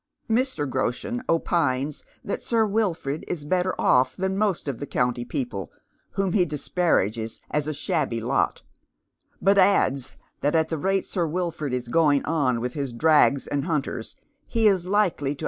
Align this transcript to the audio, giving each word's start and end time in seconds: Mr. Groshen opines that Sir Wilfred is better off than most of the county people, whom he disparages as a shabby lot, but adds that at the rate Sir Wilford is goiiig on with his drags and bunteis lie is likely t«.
Mr. 0.27 0.67
Groshen 0.67 1.21
opines 1.29 2.03
that 2.25 2.41
Sir 2.41 2.65
Wilfred 2.65 3.23
is 3.27 3.45
better 3.45 3.79
off 3.79 4.15
than 4.15 4.35
most 4.35 4.67
of 4.67 4.79
the 4.79 4.87
county 4.87 5.23
people, 5.23 5.71
whom 6.13 6.33
he 6.33 6.43
disparages 6.43 7.39
as 7.51 7.67
a 7.67 7.71
shabby 7.75 8.19
lot, 8.19 8.63
but 9.43 9.59
adds 9.59 10.15
that 10.39 10.55
at 10.55 10.69
the 10.69 10.77
rate 10.79 11.05
Sir 11.05 11.27
Wilford 11.27 11.71
is 11.71 11.87
goiiig 11.87 12.27
on 12.27 12.59
with 12.59 12.73
his 12.73 12.93
drags 12.93 13.45
and 13.45 13.61
bunteis 13.61 14.15
lie 14.55 14.61
is 14.71 14.87
likely 14.87 15.35
t«. 15.35 15.39